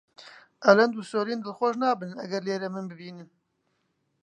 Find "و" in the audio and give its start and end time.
0.95-1.01